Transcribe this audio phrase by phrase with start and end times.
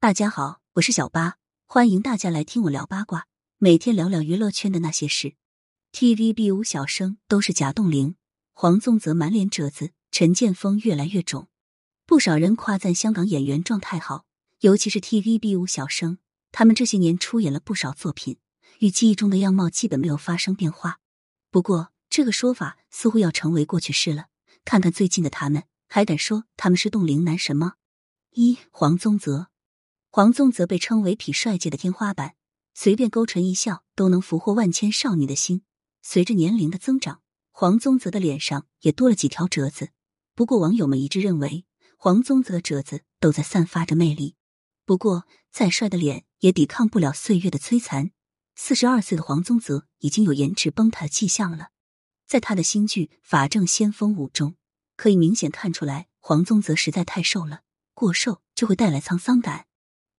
[0.00, 5.34] 大家好，我是小八，欢迎大家来听我聊八卦，每天聊聊娱乐圈的那些事。
[5.90, 8.14] TVB 五小生都是假冻龄、
[8.52, 11.48] 黄宗泽满脸褶子，陈建锋越来越肿。
[12.06, 14.24] 不少人夸赞香港演员状态好，
[14.60, 16.18] 尤其是 TVB 五小生，
[16.52, 18.38] 他们这些年出演了不少作品，
[18.78, 21.00] 与记忆中的样貌基本没有发生变化。
[21.50, 24.26] 不过，这个说法似乎要成为过去式了。
[24.64, 27.74] 看看最近的他们，还敢说他们是冻龄男神吗？
[28.30, 29.48] 一黄宗泽。
[30.10, 32.34] 黄宗泽被称为痞帅界的天花板，
[32.74, 35.62] 随便勾唇一笑都能俘获万千少女的心。
[36.00, 37.20] 随着年龄的增长，
[37.50, 39.90] 黄宗泽的脸上也多了几条褶子。
[40.34, 41.66] 不过网友们一致认为，
[41.98, 44.36] 黄宗泽的褶子都在散发着魅力。
[44.86, 48.10] 不过再帅的脸也抵抗不了岁月的摧残。
[48.56, 51.68] 四十二岁的黄宗泽已经有颜值崩塌的迹象了。
[52.26, 54.56] 在他的新剧《法证先锋五》中，
[54.96, 57.60] 可以明显看出来，黄宗泽实在太瘦了，
[57.92, 59.66] 过瘦就会带来沧桑感。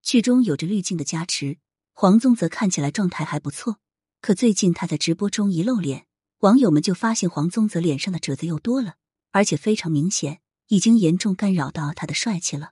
[0.09, 1.59] 剧中有着滤镜的加持，
[1.93, 3.77] 黄宗泽看起来状态还不错。
[4.21, 6.07] 可最近他在直播中一露脸，
[6.39, 8.95] 网友们就发现黄宗泽脸上的褶子又多了，
[9.29, 12.71] 而且非常明显，已经严重干扰到他的帅气了。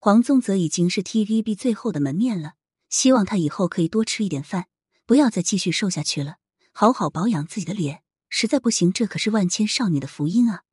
[0.00, 2.54] 黄宗泽已经是 TVB 最后的门面了，
[2.88, 4.66] 希望他以后可以多吃一点饭，
[5.06, 6.38] 不要再继续瘦下去了，
[6.72, 8.02] 好好保养自己的脸。
[8.28, 10.64] 实在不行，这可是万千少女的福音啊！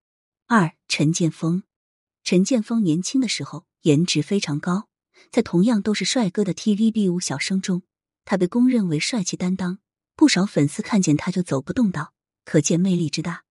[0.48, 1.62] 二陈建锋，
[2.24, 4.89] 陈建锋年轻的时候颜值非常高。
[5.32, 7.84] 在同样都是帅哥的 TVB 五小生中，
[8.26, 9.80] 他被公认为帅气担当，
[10.16, 12.14] 不少粉丝看见他就走不动道，
[12.46, 13.44] 可见魅力之大。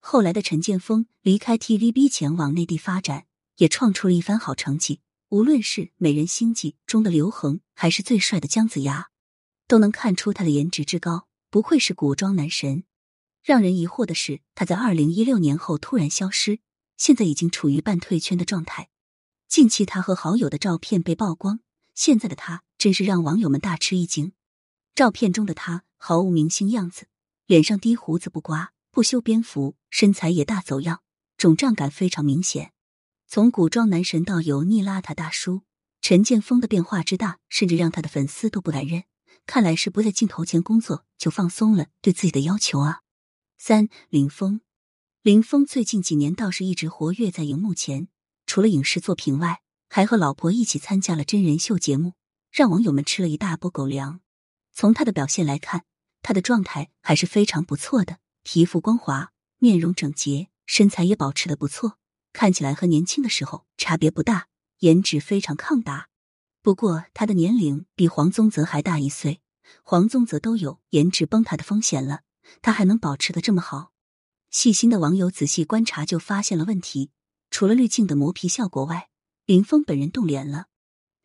[0.00, 5.00] 后来的陈建锋离开 TVB 前往内地发展，也创出了一番好成绩。
[5.28, 9.08] 无论是《美人心计》中的刘恒，还是最帅的姜子牙，
[9.66, 12.84] 都能看出他的颜值之高，不愧是古装男神。
[13.42, 16.60] 让人疑惑的是，他在二零一六年后突然消失，
[16.98, 18.90] 现在已经处于半退圈的状态。
[19.52, 21.60] 近期他和好友的照片被曝光，
[21.94, 24.32] 现在的他真是让网友们大吃一惊。
[24.94, 27.06] 照片中的他毫无明星样子，
[27.44, 31.02] 脸上低胡子不刮，不修边幅，身材也大走样，
[31.36, 32.72] 肿胀感非常明显。
[33.28, 35.60] 从古装男神到油腻邋遢大叔，
[36.00, 39.04] 陈建锋的变化之大，甚至让他的粉丝都不敢认。
[39.44, 43.02] 看来是不在镜头前工作就放松了对自己的要求啊。
[43.58, 44.62] 三林峰，
[45.20, 48.08] 林峰最近几年倒是一直活跃在荧幕前。
[48.52, 52.12] 除了影视作品外，还和老婆一起参加了真人秀节目，
[52.50, 54.20] 让网友们吃了一大波狗粮。
[54.74, 55.86] 从他的表现来看，
[56.20, 61.96] 他的状态还是非常不错的，皮肤光滑，面容整洁，身材也保持的不错，
[62.34, 64.48] 看起来和年轻的时候差别不大，
[64.80, 66.08] 颜值非常抗打。
[66.60, 69.40] 不过他的年龄比黄宗泽还大一岁，
[69.82, 72.20] 黄宗泽都有颜值崩塌的风险了，
[72.60, 73.92] 他还能保持的这么好？
[74.50, 77.12] 细心的网友仔细观察就发现了问题。
[77.52, 79.10] 除了滤镜的磨皮效果外，
[79.44, 80.68] 林峰本人冻脸了。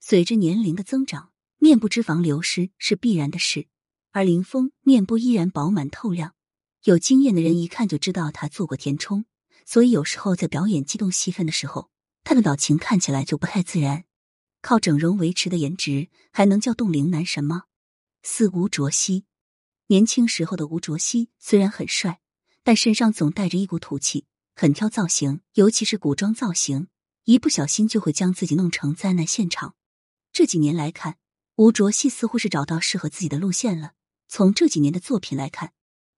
[0.01, 3.67] 随着年龄的增长，面部脂肪流失是必然的事，
[4.11, 6.35] 而林峰面部依然饱满透亮。
[6.83, 9.23] 有经验的人一看就知道他做过填充，
[9.65, 11.89] 所以有时候在表演激动戏份的时候，
[12.25, 14.03] 他的表情看起来就不太自然。
[14.61, 17.63] 靠整容维持的颜值，还能叫冻龄男神吗？
[18.21, 19.23] 四吴卓羲，
[19.87, 22.19] 年轻时候的吴卓羲虽然很帅，
[22.63, 24.25] 但身上总带着一股土气。
[24.59, 26.87] 很挑造型，尤其是古装造型，
[27.25, 29.75] 一不小心就会将自己弄成灾难现场。
[30.33, 31.17] 这几年来看，
[31.57, 33.91] 吴卓羲似乎是找到适合自己的路线了。
[34.27, 35.73] 从这几年的作品来看，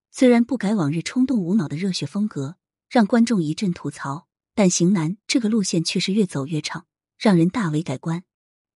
[0.10, 2.56] 虽然不改往日冲动无脑的热血风格，
[2.90, 6.86] 让观众一阵吐槽，但型男这个路线却是越走越畅，
[7.18, 8.24] 让人大为改观。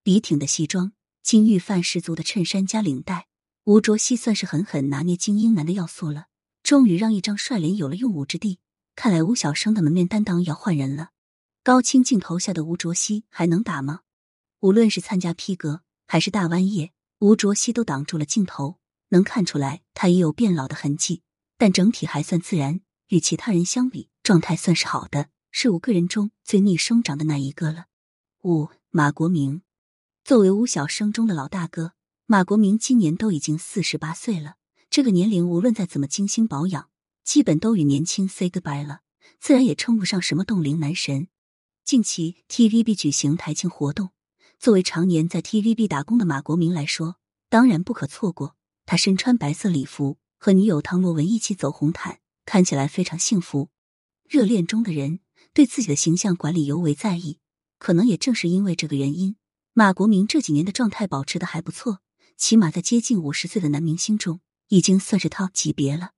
[0.03, 0.91] 笔挺的西装，
[1.21, 3.27] 金玉范十足的衬衫加领带，
[3.63, 6.25] 吴卓羲算是狠狠拿捏精英男的要素了，
[6.61, 8.59] 终于让一张帅脸有了用武之地。
[8.95, 11.09] 看来吴小生的门面担当要换人了。
[11.63, 14.01] 高清镜头下的吴卓羲还能打吗？
[14.59, 18.77] 无论是参加披革还是大弯叶，吴卓羲都挡住了镜头，
[19.09, 21.21] 能看出来他也有变老的痕迹，
[21.57, 22.81] 但整体还算自然。
[23.09, 27.85] 与其他人相比，状态算是好的，是五个人中最逆生长的那一个了。
[28.43, 29.61] 五马国明，
[30.23, 31.93] 作为吴小生中的老大哥，
[32.25, 34.55] 马国明今年都已经四十八岁了。
[34.89, 36.89] 这个年龄，无论再怎么精心保养。
[37.23, 38.99] 基本都与年轻 say goodbye 了，
[39.39, 41.27] 自然也称不上什么冻龄男神。
[41.85, 44.09] 近期 TVB 举行台庆活动，
[44.59, 47.17] 作为常年在 TVB 打工的马国明来说，
[47.49, 48.55] 当然不可错过。
[48.85, 53.69] 他身穿白色礼服，和女友唐罗文一起走红毯，看起来非常幸福。
[54.27, 55.21] 热恋中的人
[55.53, 57.39] 对自己的形象管理尤为在意，
[57.79, 59.37] 可能也正是因为这个原因，
[59.71, 61.99] 马国明这几年的状态保持的还不错，
[62.35, 66.11] 起码在接近五十岁的男明星中，已经算是 top 级别了。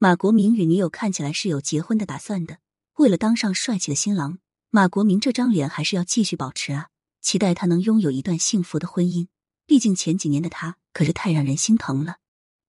[0.00, 2.58] 马国明与女友看起来是有结婚的打算的。
[2.98, 4.38] 为了当上帅气的新郎，
[4.70, 6.90] 马国明这张脸还是要继续保持啊。
[7.20, 9.26] 期待他能拥有一段幸福的婚姻。
[9.66, 12.18] 毕竟前几年的他可是太让人心疼了。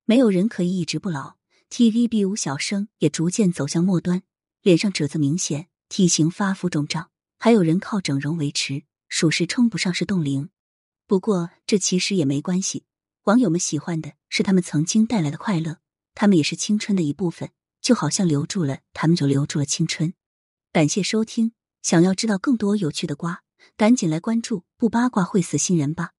[0.05, 1.35] 没有人可以一直不老
[1.69, 4.23] ，TVB 五小生也逐渐走向末端，
[4.63, 10.49] 脸上褶子明显，体型发福肿胀，还有人靠整容维持，属实称不上是冻龄。
[11.05, 12.85] 不过这其实也没关系，
[13.25, 15.77] 网友们喜欢的是他们曾经带来的快乐，
[16.19, 20.13] 他们也是青春的一部分，就好像留住了他们，就留住了青春。
[20.73, 23.43] 感谢收听，想要知道更多有趣的瓜，
[23.77, 26.11] 赶紧来关注，不八卦会死新人吧。